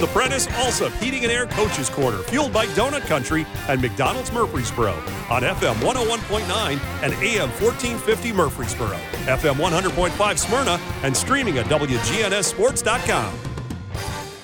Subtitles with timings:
[0.00, 4.94] The Prentice Allsup Heating and Air Coaches Corner, fueled by Donut Country and McDonald's Murfreesboro
[5.28, 13.38] on FM 101.9 and AM 1450 Murfreesboro, FM 100.5 Smyrna, and streaming at WGNSSports.com.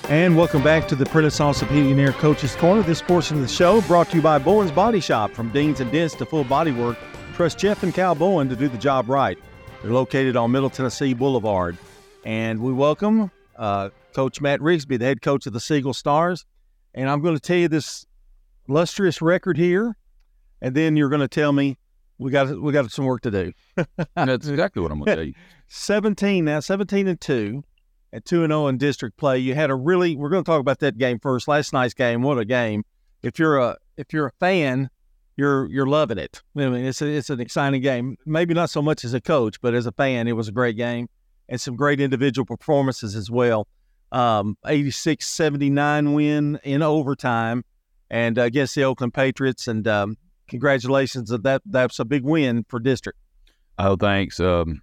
[0.09, 2.83] And welcome back to the Prentice Allsup Heating and Air Coaches Corner.
[2.83, 5.31] This portion of the show brought to you by Bowen's Body Shop.
[5.31, 6.99] From Deans and Dents to full body work,
[7.33, 9.39] trust Jeff and Cal Bowen to do the job right.
[9.81, 11.79] They're located on Middle Tennessee Boulevard.
[12.23, 16.45] And we welcome uh, Coach Matt Rigsby, the head coach of the Siegel Stars.
[16.93, 18.05] And I'm going to tell you this
[18.67, 19.95] illustrious record here,
[20.61, 21.77] and then you're going to tell me
[22.17, 23.53] we got we got some work to do.
[24.15, 25.33] That's exactly what I'm going to tell you.
[25.69, 27.63] 17 now, 17 and 2
[28.13, 29.37] at 2 and 0 in district play.
[29.37, 31.47] You had a really we're going to talk about that game first.
[31.47, 32.83] Last night's game, what a game.
[33.21, 34.89] If you're a if you're a fan,
[35.35, 36.41] you're you're loving it.
[36.55, 38.17] I mean, it's a, it's an exciting game.
[38.25, 40.77] Maybe not so much as a coach, but as a fan, it was a great
[40.77, 41.09] game
[41.49, 43.67] and some great individual performances as well.
[44.11, 47.63] Um, 86-79 win in overtime,
[48.09, 49.67] and uh, against the Oakland Patriots.
[49.67, 50.17] And um,
[50.47, 51.29] congratulations!
[51.29, 53.19] That that's a big win for district.
[53.79, 54.39] Oh, thanks.
[54.39, 54.81] Um,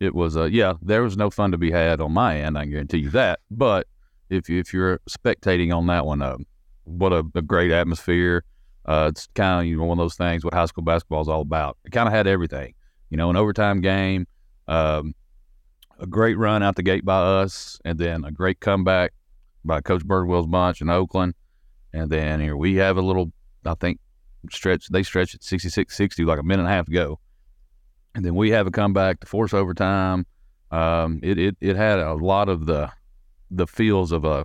[0.00, 2.56] it was, uh, yeah, there was no fun to be had on my end.
[2.58, 3.40] I can guarantee you that.
[3.50, 3.86] But
[4.30, 6.36] if you, if you're spectating on that one, uh,
[6.84, 8.44] what a, a great atmosphere.
[8.84, 11.28] Uh, it's kind of you know one of those things what high school basketball is
[11.28, 11.76] all about.
[11.84, 12.74] It kind of had everything,
[13.10, 14.26] you know, an overtime game,
[14.66, 15.14] um,
[15.98, 19.12] a great run out the gate by us, and then a great comeback
[19.64, 21.34] by Coach Birdwell's bunch in Oakland,
[21.92, 23.32] and then here we have a little,
[23.64, 23.98] I think,
[24.50, 24.88] stretch.
[24.88, 27.18] They stretched at 66-60 like a minute and a half to go,
[28.14, 30.26] and then we have a comeback to force overtime.
[30.70, 32.90] Um, it, it it had a lot of the
[33.50, 34.44] the feels of a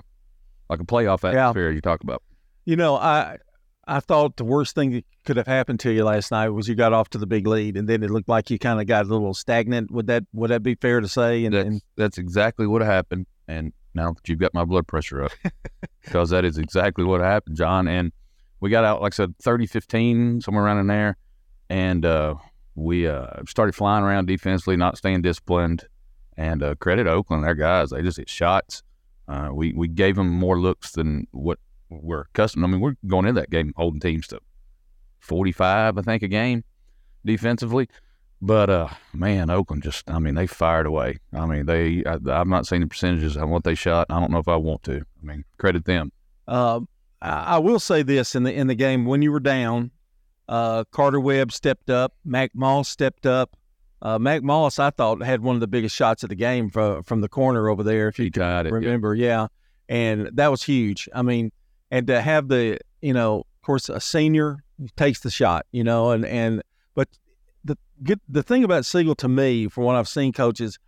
[0.70, 1.76] like a playoff atmosphere yeah.
[1.76, 2.24] you talk about.
[2.66, 3.38] You know, I
[3.86, 6.76] I thought the worst thing that could have happened to you last night was you
[6.76, 9.06] got off to the big lead, and then it looked like you kind of got
[9.06, 9.92] a little stagnant.
[9.92, 11.44] Would that would that be fair to say?
[11.46, 13.26] And that's, and, that's exactly what happened.
[13.48, 15.32] And now that you've got my blood pressure up,
[16.02, 17.88] because that is exactly what happened, John.
[17.88, 18.14] And
[18.62, 21.18] we got out, like I said, 30-15, somewhere around in there,
[21.70, 22.36] and uh,
[22.76, 25.86] we uh, started flying around defensively, not staying disciplined.
[26.38, 28.82] And uh, credit Oakland, their guys, they just hit shots.
[29.28, 31.60] Uh, we we gave them more looks than what
[32.02, 32.64] we're accustomed.
[32.64, 34.40] I mean, we're going into that game holding teams to
[35.20, 36.64] 45, I think, a game
[37.26, 37.90] defensively.
[38.42, 41.20] But uh, man, Oakland just, I mean, they fired away.
[41.32, 44.08] I mean, they, I, have not seen the percentages on what they shot.
[44.10, 44.98] I don't know if I want to.
[44.98, 46.12] I mean, credit them.
[46.46, 46.82] Uh,
[47.22, 49.92] I will say this in the in the game when you were down,
[50.50, 53.56] uh, Carter Webb stepped up, Mac Moss stepped up.
[54.02, 57.02] Uh, Mac Moss, I thought, had one of the biggest shots of the game from
[57.04, 58.10] from the corner over there.
[58.10, 59.48] If you got it, remember, yeah.
[59.88, 61.08] yeah, and that was huge.
[61.16, 61.54] I mean,
[61.94, 64.64] and to have the you know of course a senior
[64.98, 66.64] takes the shot you know and and
[66.96, 67.08] but
[67.64, 70.80] the get the thing about Siegel to me from what I've seen coaches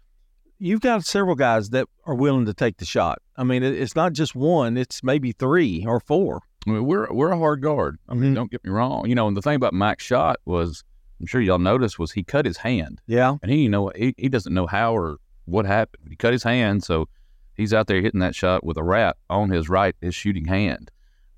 [0.57, 3.19] you've got several guys that are willing to take the shot.
[3.37, 6.41] I mean it's not just one it's maybe three or four.
[6.67, 7.97] I mean, we're we're a hard guard.
[8.09, 8.33] I mean mm-hmm.
[8.33, 9.07] don't get me wrong.
[9.07, 10.83] You know and the thing about Mike's shot was
[11.21, 12.99] I'm sure y'all noticed was he cut his hand.
[13.05, 13.35] Yeah.
[13.43, 16.41] And he you know he, he doesn't know how or what happened he cut his
[16.41, 17.07] hand so
[17.53, 20.89] he's out there hitting that shot with a wrap on his right his shooting hand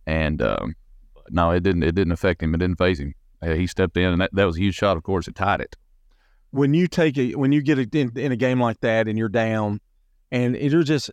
[0.07, 0.75] and um,
[1.29, 1.83] no, it didn't.
[1.83, 2.55] It didn't affect him.
[2.55, 3.13] It didn't phase him.
[3.41, 4.97] Uh, he stepped in, and that, that was a huge shot.
[4.97, 5.75] Of course, it tied it.
[6.49, 9.17] When you take it, when you get it in, in a game like that, and
[9.17, 9.79] you're down,
[10.31, 11.11] and you're just,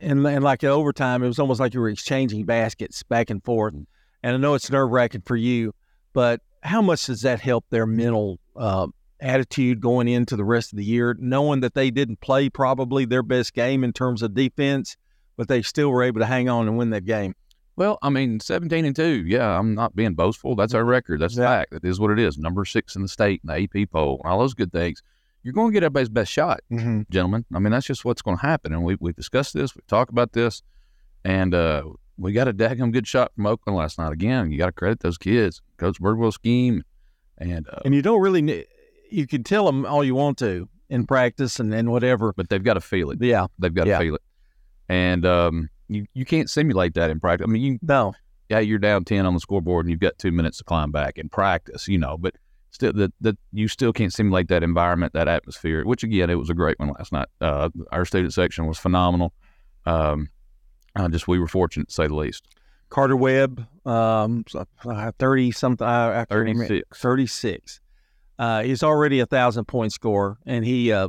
[0.00, 3.74] and, and like overtime, it was almost like you were exchanging baskets back and forth.
[3.74, 3.86] Mm.
[4.22, 5.74] And I know it's nerve wracking for you,
[6.14, 8.86] but how much does that help their mental uh,
[9.20, 13.22] attitude going into the rest of the year, knowing that they didn't play probably their
[13.22, 14.96] best game in terms of defense,
[15.36, 17.34] but they still were able to hang on and win that game?
[17.76, 19.24] Well, I mean, 17 and 2.
[19.26, 20.54] Yeah, I'm not being boastful.
[20.54, 21.20] That's our record.
[21.20, 21.44] That's yeah.
[21.44, 21.72] fact.
[21.72, 22.38] That is what it is.
[22.38, 25.02] Number six in the state, in the AP poll, all those good things.
[25.42, 27.02] You're going to get everybody's best shot, mm-hmm.
[27.10, 27.44] gentlemen.
[27.54, 28.72] I mean, that's just what's going to happen.
[28.72, 30.62] And we, we've discussed this, we've talked about this,
[31.24, 31.84] and uh,
[32.16, 34.12] we got a daggum good shot from Oakland last night.
[34.12, 35.60] Again, you got to credit those kids.
[35.76, 36.82] Coach Birdwell scheme.
[37.38, 38.66] And, uh, and you don't really,
[39.10, 42.32] you can tell them all you want to in practice and, and whatever.
[42.32, 43.20] But they've got to feel it.
[43.20, 43.48] Yeah.
[43.58, 43.98] They've got to yeah.
[43.98, 44.22] feel it.
[44.88, 47.46] And, um, you, you can't simulate that in practice.
[47.48, 48.14] I mean, you no,
[48.48, 51.18] yeah, you're down ten on the scoreboard and you've got two minutes to climb back
[51.18, 52.34] in practice, you know, but
[52.70, 55.84] still that that you still can't simulate that environment, that atmosphere.
[55.84, 57.28] Which again, it was a great one last night.
[57.40, 59.32] Uh, our student section was phenomenal.
[59.86, 60.28] Um,
[60.96, 62.44] uh, just we were fortunate to say the least.
[62.90, 64.44] Carter Webb, um,
[65.18, 66.98] thirty something, uh, 36.
[66.98, 67.80] 36.
[68.38, 71.08] Uh, he's already a thousand point scorer, and he uh,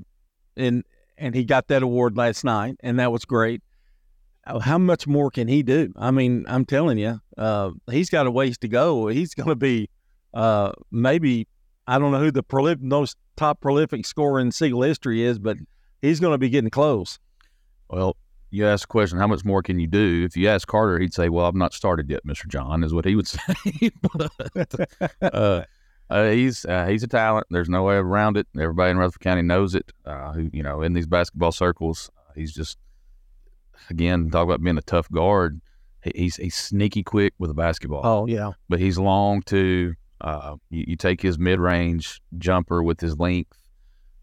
[0.55, 0.83] and
[1.17, 3.61] and he got that award last night, and that was great.
[4.47, 5.91] Oh, how much more can he do?
[5.97, 9.07] I mean, I'm telling you, uh, he's got a ways to go.
[9.07, 9.89] He's going to be
[10.35, 11.47] uh, maybe
[11.87, 15.57] I don't know who the prolific, most top prolific scorer in Siegel history is, but
[16.01, 17.19] he's going to be getting close.
[17.89, 18.17] Well,
[18.51, 20.23] you ask the question, how much more can you do?
[20.25, 23.05] If you ask Carter, he'd say, "Well, I've not started yet, Mister John," is what
[23.05, 23.91] he would say.
[24.53, 25.63] but, uh,
[26.09, 27.47] uh, he's uh, he's a talent.
[27.49, 28.47] There's no way around it.
[28.57, 29.91] Everybody in Rutherford County knows it.
[30.05, 32.77] Uh, who you know in these basketball circles, he's just
[33.89, 35.61] again talk about being a tough guard.
[36.13, 38.01] He's he's sneaky quick with a basketball.
[38.03, 39.95] Oh yeah, but he's long too.
[40.21, 43.57] Uh, you, you, take his mid range jumper with his length,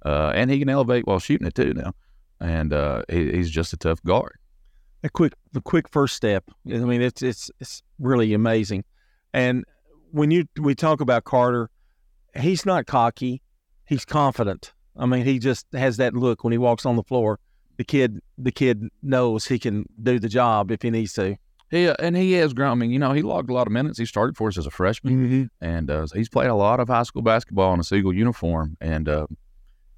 [0.04, 1.92] uh, and he can elevate while shooting it too now.
[2.40, 4.38] And uh, he, he's just a tough guard.
[5.04, 6.44] A quick, the quick first step.
[6.66, 8.84] I mean, it's it's it's really amazing.
[9.34, 9.64] And
[10.12, 11.70] when you we talk about Carter,
[12.36, 13.42] he's not cocky.
[13.86, 14.72] He's confident.
[14.96, 17.38] I mean, he just has that look when he walks on the floor.
[17.82, 21.36] The kid, the kid knows he can do the job if he needs to.
[21.72, 22.70] Yeah, and he has grown.
[22.70, 23.98] I mean, you know, he logged a lot of minutes.
[23.98, 25.44] He started for us as a freshman, mm-hmm.
[25.60, 28.76] and uh, he's played a lot of high school basketball in a Siegel uniform.
[28.80, 29.26] And uh,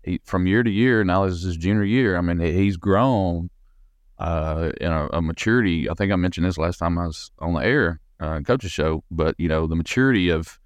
[0.02, 2.16] he, from year to year, now this is his junior year.
[2.16, 3.50] I mean, he's grown
[4.18, 5.90] uh, in a, a, maturity.
[5.90, 9.04] I think I mentioned this last time I was on the air, uh, coach's show.
[9.10, 10.58] But you know, the maturity of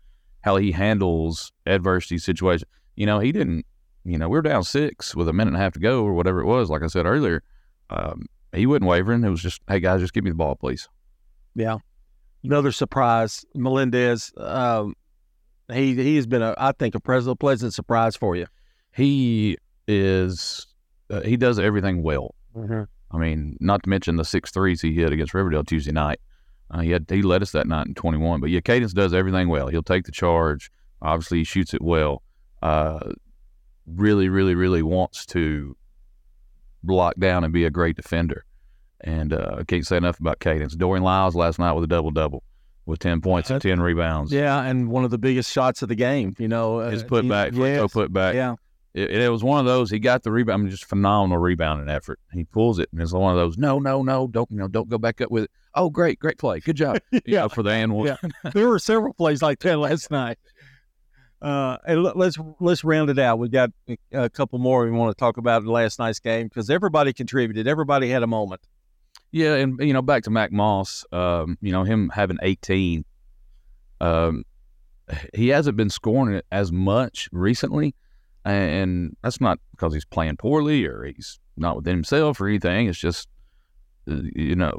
[0.42, 2.70] how he handles adversity situations.
[2.94, 3.66] You know, he didn't.
[4.08, 6.14] You know, we were down six with a minute and a half to go, or
[6.14, 6.70] whatever it was.
[6.70, 7.42] Like I said earlier,
[7.90, 9.24] um, he wasn't wavering.
[9.24, 10.88] It was just, hey guys, just give me the ball, please.
[11.54, 11.78] Yeah.
[12.44, 14.32] Another surprise, Melendez.
[14.36, 14.94] Um,
[15.72, 18.46] he he has been a I think a pleasant pleasant surprise for you.
[18.94, 20.66] He is
[21.10, 22.34] uh, he does everything well.
[22.56, 22.84] Mm-hmm.
[23.10, 26.20] I mean, not to mention the six threes he hit against Riverdale Tuesday night.
[26.70, 28.40] Uh, he had he led us that night in 21.
[28.40, 29.68] But yeah, Cadence does everything well.
[29.68, 30.70] He'll take the charge.
[31.00, 32.22] Obviously, he shoots it well.
[32.62, 33.12] Uh,
[33.94, 35.76] really, really, really wants to
[36.82, 38.44] block down and be a great defender.
[39.00, 40.74] And uh, I can't say enough about Cadence.
[40.74, 42.42] Dorian Lyles last night with a double double
[42.86, 44.32] with 10 points and 10 rebounds.
[44.32, 46.80] Yeah, and one of the biggest shots of the game, you know.
[46.80, 48.34] Uh, His put back, yes, put back.
[48.34, 48.56] Yeah.
[48.94, 49.90] It, it, was one of those.
[49.90, 52.18] He got the rebound, I mean, just phenomenal rebounding effort.
[52.32, 53.58] He pulls it, and it's one of those.
[53.58, 54.66] No, no, no, don't you know?
[54.66, 55.50] Don't go back up with it.
[55.74, 56.98] Oh, great, great play, good job.
[57.26, 58.06] yeah, know, for the animal.
[58.06, 58.16] Yeah.
[58.54, 60.38] there were several plays like that last night.
[61.40, 63.38] Uh, and let's let's round it out.
[63.38, 63.70] We got
[64.12, 67.68] a couple more we want to talk about in last night's game because everybody contributed.
[67.68, 68.60] Everybody had a moment.
[69.30, 73.04] Yeah, and you know, back to Mac Moss, um, you know, him having 18,
[74.00, 74.44] um,
[75.34, 77.94] he hasn't been scoring it as much recently,
[78.44, 82.88] and that's not because he's playing poorly or he's not within himself or anything.
[82.88, 83.28] It's just,
[84.10, 84.78] uh, you know,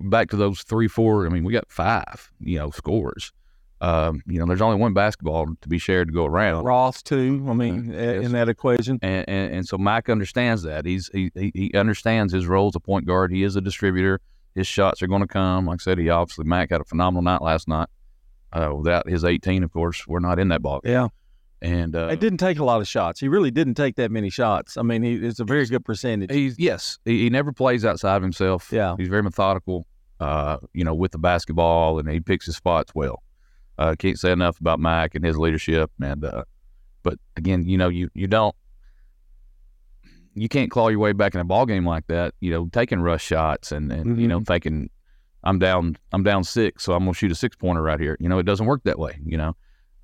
[0.00, 1.26] back to those three, four.
[1.26, 3.32] I mean, we got five, you know, scores.
[3.80, 6.64] Um, you know, there's only one basketball to be shared to go around.
[6.64, 7.44] Ross too.
[7.48, 8.24] I mean, yes.
[8.24, 10.86] in that equation, and, and, and so Mike understands that.
[10.86, 13.32] He's he he understands his role as a point guard.
[13.32, 14.20] He is a distributor.
[14.54, 15.66] His shots are going to come.
[15.66, 17.88] Like I said, he obviously Mac had a phenomenal night last night.
[18.52, 20.80] Uh, without his 18, of course, we're not in that ball.
[20.82, 21.08] Yeah.
[21.60, 23.20] And uh, it didn't take a lot of shots.
[23.20, 24.78] He really didn't take that many shots.
[24.78, 26.30] I mean, he, it's a very good percentage.
[26.30, 28.70] He's yes, he, he never plays outside of himself.
[28.70, 29.86] Yeah, he's very methodical.
[30.20, 33.22] Uh, you know, with the basketball, and he picks his spots well.
[33.78, 35.90] Uh, can't say enough about Mike and his leadership.
[36.02, 36.44] And uh,
[37.02, 38.54] but again, you know, you you don't
[40.34, 42.34] you can't claw your way back in a ball game like that.
[42.40, 44.20] You know, taking rush shots and and mm-hmm.
[44.20, 44.52] you know mm-hmm.
[44.52, 44.90] thinking
[45.42, 48.16] I'm down I'm down six, so I'm gonna shoot a six pointer right here.
[48.20, 49.18] You know, it doesn't work that way.
[49.24, 49.56] You know,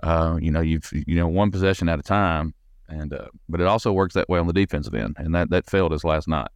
[0.03, 2.55] uh, you know you've you know one possession at a time,
[2.89, 5.69] and uh, but it also works that way on the defensive end, and that that
[5.69, 6.49] failed us last night.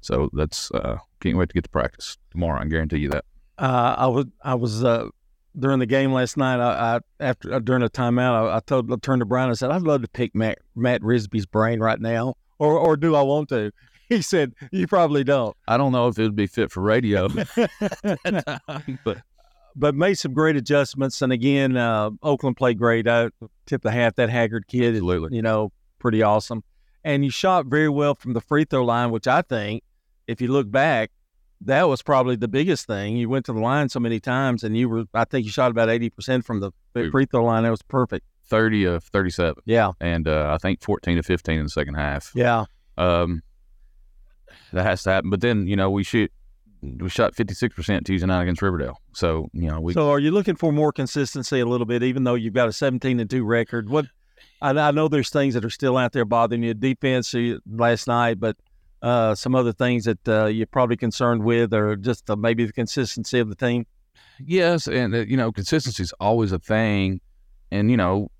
[0.00, 2.60] So that's uh, can't wait to get to practice tomorrow.
[2.60, 3.24] I guarantee you that.
[3.58, 5.06] Uh, I was I was uh,
[5.58, 8.92] during the game last night, I, I after uh, during a timeout, I, I told
[8.92, 12.00] I turned to Brian and said, "I'd love to pick Matt Matt Rigsby's brain right
[12.00, 13.72] now, or or do I want to?"
[14.08, 17.28] He said, "You probably don't." I don't know if it would be fit for radio,
[19.04, 19.22] but
[19.74, 21.22] but made some great adjustments.
[21.22, 23.08] And again, uh, Oakland played great.
[23.08, 23.30] I
[23.64, 24.94] tipped the hat that Haggard kid.
[24.94, 26.62] Absolutely, you know, pretty awesome.
[27.04, 29.82] And you shot very well from the free throw line, which I think,
[30.26, 31.10] if you look back,
[31.64, 33.16] that was probably the biggest thing.
[33.16, 35.70] You went to the line so many times, and you were, I think you shot
[35.70, 36.72] about 80% from the
[37.10, 37.62] free throw line.
[37.62, 38.26] That was perfect.
[38.46, 39.62] 30 of 37.
[39.64, 39.92] Yeah.
[40.00, 42.32] And uh, I think 14 to 15 in the second half.
[42.34, 42.64] Yeah.
[42.98, 43.42] Um,
[44.72, 45.30] that has to happen.
[45.30, 46.30] But then, you know, we shoot,
[46.82, 48.98] we shot 56% Tuesday night against Riverdale.
[49.14, 49.94] So, you know, we.
[49.94, 52.72] So are you looking for more consistency a little bit, even though you've got a
[52.72, 53.88] 17 and 2 record?
[53.88, 54.06] What,
[54.60, 56.74] I, I know there's things that are still out there bothering you.
[56.74, 57.34] Defense
[57.66, 58.56] last night, but
[59.02, 62.72] uh, some other things that uh, you're probably concerned with, or just uh, maybe the
[62.72, 63.84] consistency of the team?
[64.38, 67.20] Yes, and uh, you know, consistency is always a thing,
[67.70, 68.30] and you know,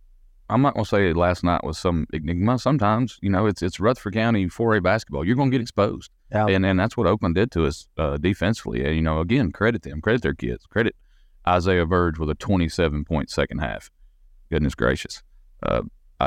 [0.48, 2.58] I'm not going to say last night was some enigma.
[2.58, 5.24] Sometimes, you know, it's it's Rutherford County 4A basketball.
[5.24, 6.46] You're going to get exposed, yeah.
[6.46, 8.84] and and that's what Oakland did to us uh, defensively.
[8.84, 10.94] And you know, again, credit them, credit their kids, credit
[11.46, 13.90] Isaiah Verge with a 27 point second half.
[14.50, 15.22] Goodness gracious,
[15.62, 15.82] uh,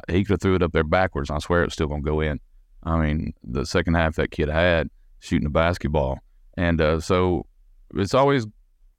[0.09, 1.29] he could have threw it up there backwards.
[1.29, 2.39] I swear it's still going to go in.
[2.85, 4.89] I mean, the second half that kid had
[5.19, 6.19] shooting the basketball,
[6.57, 7.45] and uh, so
[7.95, 8.45] it's always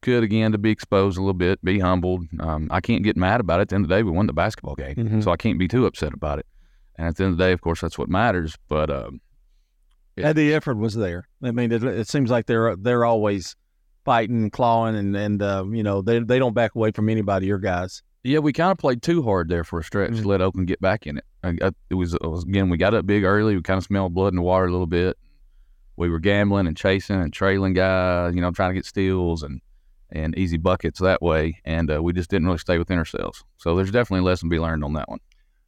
[0.01, 2.23] good again to be exposed a little bit, be humbled.
[2.39, 3.63] Um, I can't get mad about it.
[3.63, 5.23] At the end of the day, we won the basketball game, Mhm.
[5.23, 6.45] so I can't be too upset about it.
[6.95, 8.55] And at the end of the day, of course, that's what matters.
[8.67, 9.21] But um,
[10.17, 11.27] And the effort was there.
[11.43, 13.55] I mean, it, it seems like they're they're always
[14.03, 17.45] fighting, and clawing, and and uh, you know they they don't back away from anybody.
[17.47, 18.01] Your guys.
[18.23, 20.25] yeah, we kind of played too hard there for a stretch Mhm.
[20.25, 21.23] let Oakland get back in it.
[21.43, 23.55] I, it, was, it was again, we got up big early.
[23.55, 25.17] We kind of smelled blood in the water a little bit.
[25.95, 29.61] We were gambling and chasing and trailing guys, you know, trying to get steals and
[30.09, 31.59] and easy buckets that way.
[31.65, 33.43] And uh, we just didn't really stay within ourselves.
[33.57, 35.19] So there's definitely a lesson to be learned on that one.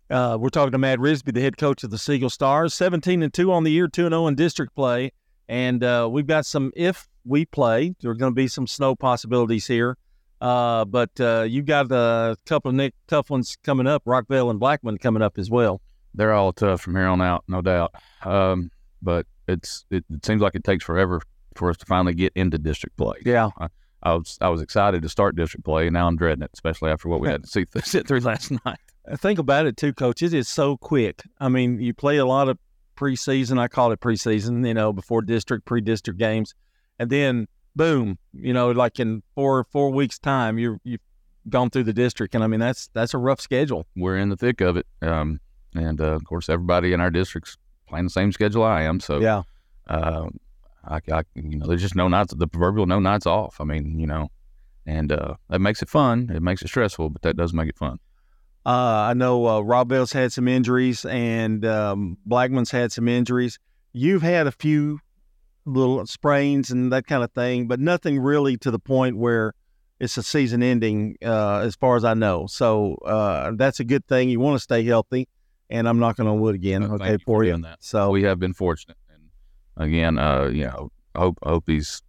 [0.10, 3.34] Uh, we're talking to Matt Rigsby, the head coach of the Siegel Stars, 17 and
[3.34, 5.12] 2 on the year, 2 and 0 in district play.
[5.48, 8.96] And uh, we've got some, if we play, there are going to be some snow
[8.96, 9.98] possibilities here.
[10.42, 14.60] Uh, but uh, you've got a couple of nick, tough ones coming up, Rockvale and
[14.60, 15.82] Blackman coming up as well.
[16.14, 17.94] They're all tough from here on out, no doubt.
[18.24, 21.22] Um, but it's it, it seems like it takes forever
[21.56, 23.18] for us to finally get into district play.
[23.26, 23.50] Yeah.
[24.02, 26.92] I was I was excited to start district play, and now I'm dreading it, especially
[26.92, 28.80] after what we had to see sit through last night.
[29.18, 30.22] Think about it too, coach.
[30.22, 31.24] It is so quick.
[31.40, 32.58] I mean, you play a lot of
[32.96, 33.60] preseason.
[33.60, 36.54] I call it preseason, you know, before district, pre-district games,
[36.98, 41.02] and then boom, you know, like in four four weeks time, you you've
[41.48, 43.86] gone through the district, and I mean that's that's a rough schedule.
[43.96, 45.40] We're in the thick of it, um,
[45.76, 47.58] and uh, of course, everybody in our district's
[47.88, 49.00] playing the same schedule I am.
[49.00, 49.44] So Yeah,
[49.88, 50.28] uh,
[50.86, 53.60] I, I, you know, there's just no nights, the proverbial no nights off.
[53.60, 54.30] I mean, you know,
[54.86, 56.30] and uh, that makes it fun.
[56.34, 58.00] It makes it stressful, but that does make it fun.
[58.66, 63.60] uh, I know uh, Rob Bell's had some injuries, and um, Blackman's had some injuries.
[63.94, 65.00] You've had a few
[65.66, 69.54] little sprains and that kind of thing, but nothing really to the point where
[70.00, 72.48] it's a season ending, uh, as far as I know.
[72.48, 74.30] So uh, that's a good thing.
[74.30, 75.28] You want to stay healthy,
[75.70, 76.84] and I'm knocking on wood again.
[76.84, 77.58] Okay, you for you.
[77.58, 77.78] that.
[77.82, 79.24] So we have been fortunate, and
[79.76, 82.02] again, uh, you know, I hope I hope these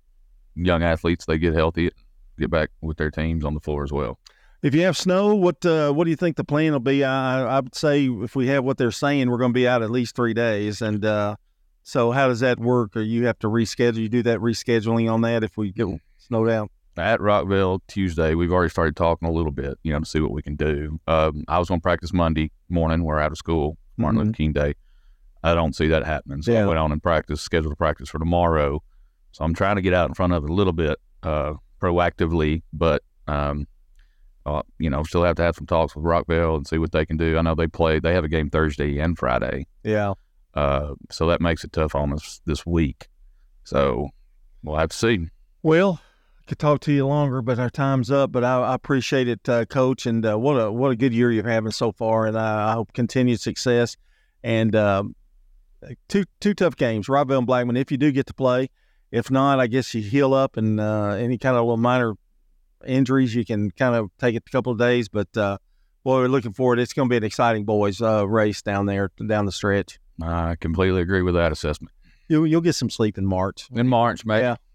[0.55, 1.91] young athletes they get healthy,
[2.39, 4.19] get back with their teams on the floor as well.
[4.63, 7.03] if you have snow, what uh, what do you think the plan will be?
[7.03, 9.83] I, I would say if we have what they're saying, we're going to be out
[9.83, 10.83] at least three days.
[10.83, 11.37] And uh,
[11.83, 12.97] so, how does that work?
[12.97, 13.97] Or you have to reschedule?
[13.99, 15.87] You do that rescheduling on that if we get
[16.19, 16.71] snowed out?
[16.97, 18.35] at Rockvale Tuesday.
[18.35, 21.01] We've already started talking a little bit, you know, to see what we can do.
[21.07, 23.05] Um, I was going to practice Monday morning.
[23.05, 24.25] We're out of school, Martin Mhm.
[24.25, 24.75] Luther King Day.
[25.43, 26.65] I don't see that happening, so Yeah.
[26.65, 28.83] I went on and practice, scheduled a practice for tomorrow.
[29.33, 32.63] So I'm trying to get out in front of it a little bit uh, proactively,
[32.73, 33.67] but um,
[34.45, 37.07] uh, you know, still have to have some talks with Rockvale and see what they
[37.07, 37.39] can do.
[37.39, 40.15] I know they play; they have a game Thursday and Friday, Yeah.
[40.55, 43.09] Uh, so that makes it tough on us this week.
[43.65, 44.09] So
[44.63, 45.29] we'll have to see.
[45.63, 46.01] Well,
[46.41, 48.33] I could talk to you longer, but our time's up.
[48.33, 51.31] But I, I appreciate it, uh, Coach, and uh, what a what a good year
[51.31, 53.97] you're having so far, and I, I hope continued success.
[54.43, 55.15] And um,
[56.09, 57.77] two two tough games, Rockvale and Blackman.
[57.77, 58.71] If you do get to play,
[59.11, 62.15] if not, I guess you heal up and uh, any kind of little minor
[62.87, 65.09] injuries, you can kind of take it a couple of days.
[65.09, 65.59] But uh,
[66.05, 66.79] boy, we're looking forward.
[66.79, 69.99] It's going to be an exciting boys uh, race down there down the stretch.
[70.23, 71.93] I completely agree with that assessment.
[72.29, 73.67] You'll you'll get some sleep in March.
[73.73, 74.41] In March, mate.
[74.41, 74.57] Yeah.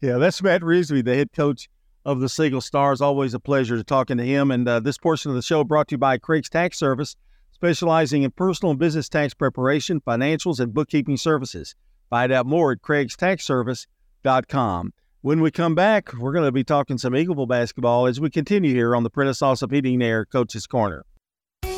[0.00, 1.68] Yeah, that's Matt Rigsby, the head coach
[2.04, 3.00] of the Siegel Stars.
[3.00, 4.50] Always a pleasure to talking to him.
[4.50, 7.16] And uh, this portion of the show brought to you by Craig's Tax Service,
[7.50, 11.74] specializing in personal and business tax preparation, financials, and bookkeeping services.
[12.10, 14.92] Find out more at craigstaxservice.com.
[15.22, 18.72] When we come back, we're going to be talking some Eagleville basketball as we continue
[18.72, 21.04] here on the Prentice Allsup Heating Air Coach's Corner.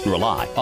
[0.07, 0.55] Rely on